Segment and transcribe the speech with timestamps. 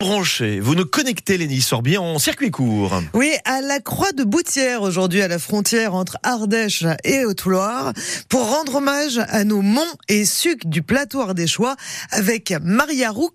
[0.00, 3.02] Branché, vous nous connectez Lénie Sorbier en circuit court.
[3.14, 7.92] Oui, à la Croix de Boutière aujourd'hui, à la frontière entre Ardèche et Haute-Loire,
[8.28, 11.74] pour rendre hommage à nos monts et sucs du plateau ardéchois
[12.12, 13.32] avec Maria Roux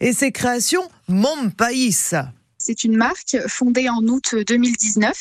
[0.00, 2.14] et ses créations Mon País.
[2.66, 5.16] C'est une marque fondée en août 2019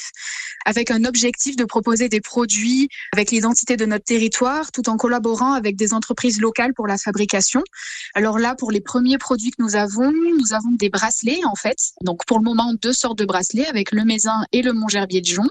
[0.65, 5.53] avec un objectif de proposer des produits avec l'identité de notre territoire tout en collaborant
[5.53, 7.61] avec des entreprises locales pour la fabrication.
[8.15, 11.77] Alors là, pour les premiers produits que nous avons, nous avons des bracelets en fait.
[12.01, 15.27] Donc pour le moment, deux sortes de bracelets avec le Mézin et le Mont-Gerbier de
[15.27, 15.47] Jon.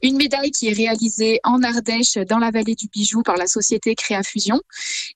[0.00, 3.96] Une médaille qui est réalisée en Ardèche dans la vallée du Bijou par la société
[3.96, 4.60] Créafusion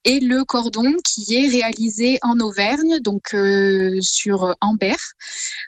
[0.04, 5.12] et le cordon qui est réalisé en Auvergne, donc euh, sur Ambert,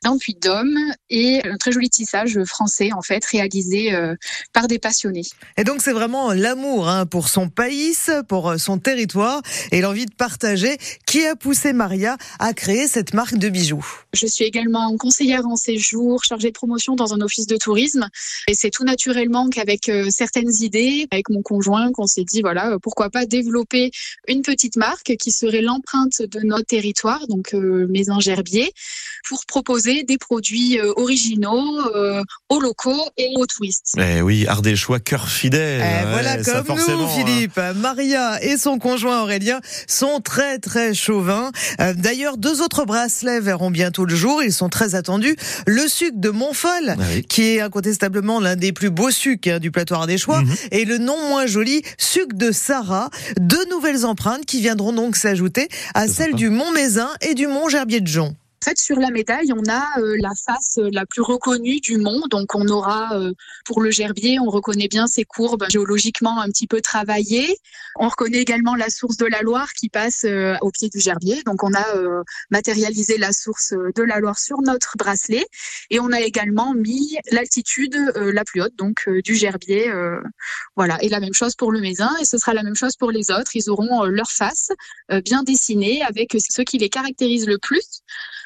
[0.03, 0.77] dans le Puy-de-Dôme
[1.11, 4.17] et un très joli tissage français en fait réalisé euh,
[4.53, 5.23] par des passionnés.
[5.57, 7.95] Et donc c'est vraiment l'amour hein, pour son pays,
[8.29, 10.77] pour euh, son territoire et l'envie de partager
[11.07, 13.87] qui a poussé Maria à créer cette marque de bijoux.
[14.13, 18.09] Je suis également conseillère en séjour, chargée de promotion dans un office de tourisme
[18.49, 22.41] et c'est tout naturel naturellement qu'avec euh, certaines idées, avec mon conjoint, qu'on s'est dit
[22.41, 23.91] voilà, euh, pourquoi pas développer
[24.29, 28.73] une petite marque qui serait l'empreinte de notre territoire, donc euh, Maison Gerbier,
[29.29, 31.81] pour proposer des produits originaux
[32.49, 33.95] aux locaux et aux touristes.
[33.99, 35.83] Eh oui, Ardéchois, cœur fidèle.
[35.83, 37.09] Eh, voilà comme nous, hein.
[37.09, 37.61] Philippe.
[37.77, 41.51] Maria et son conjoint Aurélien sont très très chauvins.
[41.79, 44.43] D'ailleurs, deux autres bracelets verront bientôt le jour.
[44.43, 45.37] Ils sont très attendus.
[45.67, 46.95] Le sucre de Montfol, ah
[47.29, 50.55] qui est incontestablement l'un des plus beau suc hein, du plateau ardéchois, mhm.
[50.71, 53.11] et le non moins joli suc de Sarah.
[53.39, 57.69] Deux nouvelles empreintes qui viendront donc s'ajouter à celles du Mont Mézin et du Mont
[57.69, 58.35] Gerbier de Jon.
[58.65, 62.23] Fait, sur la médaille, on a euh, la face euh, la plus reconnue du mont.
[62.31, 63.35] Donc, on aura euh,
[63.67, 67.59] pour le gerbier, on reconnaît bien ses courbes géologiquement un petit peu travaillées.
[67.97, 70.25] On reconnaît également la source de la Loire qui passe
[70.63, 71.43] au pied du gerbier.
[71.45, 71.85] Donc, on a
[72.51, 75.47] matérialisé la source de la Loire sur notre bracelet
[75.91, 79.93] et on a également mis l'altitude la plus haute, donc du gerbier.
[80.75, 80.99] voilà.
[81.03, 83.31] Et la même chose pour le mézin et ce sera la même chose pour les
[83.31, 83.55] autres.
[83.55, 84.71] Ils auront leur face
[85.25, 88.03] bien dessinée avec ce qui les caractérise le plus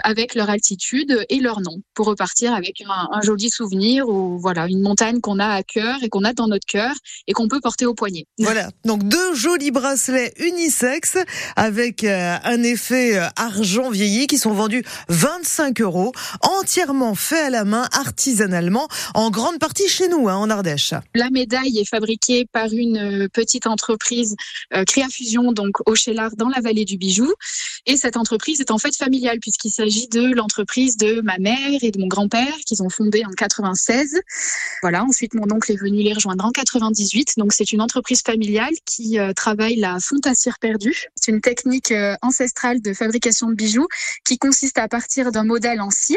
[0.08, 4.80] avec leur altitude et leur nom pour repartir avec un, joli souvenir ou voilà une
[4.80, 6.94] montagne qu'on a à cœur et qu'on a dans notre cœur
[7.26, 8.24] et qu'on peut porter au poignet.
[8.48, 11.18] Voilà, donc deux jolis bracelets unisexes
[11.56, 17.50] avec euh, un effet euh, argent vieilli qui sont vendus 25 euros, entièrement faits à
[17.50, 20.94] la main, artisanalement, en grande partie chez nous, hein, en Ardèche.
[21.14, 24.34] La médaille est fabriquée par une euh, petite entreprise
[24.86, 27.30] Créafusion, donc au Chélard, dans la vallée du Bijou,
[27.84, 31.90] et cette entreprise est en fait familiale puisqu'il s'agit de l'entreprise de ma mère et
[31.90, 34.20] de mon grand-père qu'ils ont fondé en 96.
[34.82, 35.04] Voilà.
[35.04, 37.34] Ensuite, mon oncle est venu les rejoindre en 98.
[37.36, 41.06] Donc, c'est une entreprise familiale qui euh, travaille la fonte à cire perdue.
[41.16, 43.88] C'est une technique euh, ancestrale de fabrication de bijoux
[44.24, 46.16] qui consiste à partir d'un modèle en cire,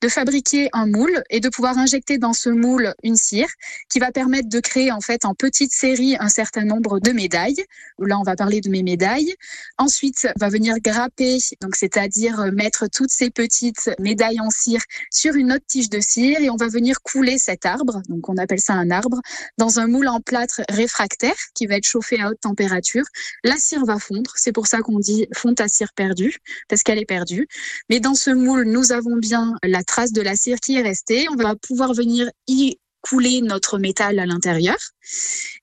[0.00, 3.48] de fabriquer un moule et de pouvoir injecter dans ce moule une cire
[3.88, 7.64] qui va permettre de créer en fait en petite série un certain nombre de médailles.
[7.98, 9.34] Là, on va parler de mes médailles.
[9.78, 15.34] Ensuite, va venir grapper, donc c'est-à-dire euh, mettre toutes ces petites médailles en cire sur
[15.34, 18.60] une autre tige de cire et on va venir couler cet arbre, donc on appelle
[18.60, 19.20] ça un arbre,
[19.58, 23.04] dans un moule en plâtre réfractaire qui va être chauffé à haute température.
[23.42, 26.36] La cire va fondre, c'est pour ça qu'on dit fonte à cire perdue,
[26.68, 27.46] parce qu'elle est perdue.
[27.88, 31.28] Mais dans ce moule, nous avons bien la trace de la cire qui est restée.
[31.30, 34.76] On va pouvoir venir y couler notre métal à l'intérieur.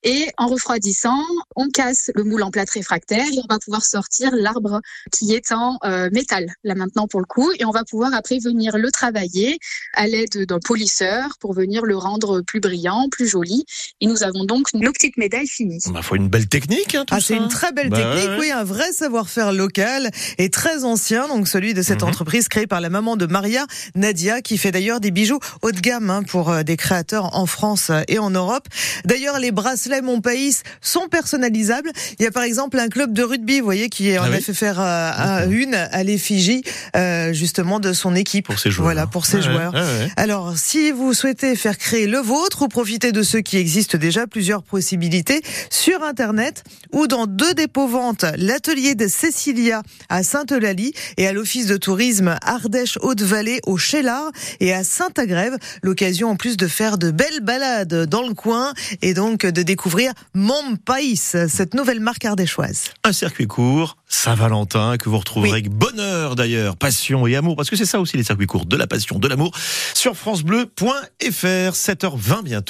[0.03, 1.21] Et en refroidissant,
[1.55, 4.81] on casse le moule en plâtre réfractaire et on va pouvoir sortir l'arbre
[5.11, 7.51] qui est en euh, métal, là maintenant pour le coup.
[7.59, 9.59] Et on va pouvoir après venir le travailler
[9.93, 13.65] à l'aide d'un polisseur pour venir le rendre plus brillant, plus joli.
[13.99, 15.81] Et nous avons donc nos petites médailles finies.
[15.85, 18.39] Il bah, faut une belle technique, hein, tout ah, C'est une très belle bah, technique,
[18.39, 22.09] oui, un vrai savoir-faire local et très ancien, donc celui de cette mhm.
[22.09, 23.65] entreprise créée par la maman de Maria,
[23.95, 27.45] Nadia, qui fait d'ailleurs des bijoux haut de gamme hein, pour euh, des créateurs en
[27.45, 28.67] France et en Europe.
[29.05, 31.91] D'ailleurs, les bracelets Mon Pays sont personnalisables.
[32.19, 34.39] Il y a par exemple un club de rugby, vous voyez, qui en ah a
[34.39, 36.63] fait faire euh, une à l'effigie
[36.95, 38.45] euh, justement de son équipe.
[38.45, 38.85] Pour ses joueurs.
[38.85, 39.73] Voilà, pour ses joueurs.
[40.17, 44.27] Alors, si vous souhaitez faire créer le vôtre ou profiter de ceux qui existent déjà,
[44.27, 51.27] plusieurs possibilités sur Internet ou dans deux dépôts ventes, l'atelier de Cécilia à Sainte-Eulalie et
[51.27, 55.57] à l'office de tourisme Ardèche-Haute-Vallée au Chélard et à Saint-Agrève.
[55.83, 60.13] L'occasion en plus de faire de belles balades dans le coin et donc de découvrir
[60.33, 62.85] Mon Pays, cette nouvelle marque ardéchoise.
[63.03, 67.75] Un circuit court, Saint-Valentin, que vous retrouverez avec bonheur d'ailleurs, passion et amour, parce que
[67.75, 69.51] c'est ça aussi les circuits courts, de la passion, de l'amour,
[69.93, 72.69] sur francebleu.fr, 7h20 bientôt.